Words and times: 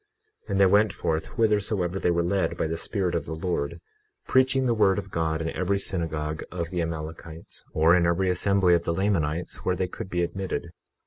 21:16 0.45 0.49
And 0.51 0.59
they 0.59 0.65
went 0.65 0.93
forth 0.93 1.25
whithersoever 1.27 1.99
they 1.99 2.09
were 2.09 2.23
led 2.23 2.57
by 2.57 2.65
the 2.65 2.75
Spirit 2.75 3.13
of 3.13 3.27
the 3.27 3.35
Lord, 3.35 3.79
preaching 4.25 4.65
the 4.65 4.73
word 4.73 4.97
of 4.97 5.11
God 5.11 5.43
in 5.43 5.51
every 5.51 5.77
synagogue 5.77 6.41
of 6.49 6.71
the 6.71 6.81
Amalekites, 6.81 7.63
or 7.75 7.95
in 7.95 8.07
every 8.07 8.31
assembly 8.31 8.73
of 8.73 8.83
the 8.83 8.95
Lamanites 8.95 9.57
where 9.57 9.75
they 9.75 9.87
could 9.87 10.09
be 10.09 10.23
admitted. 10.23 10.71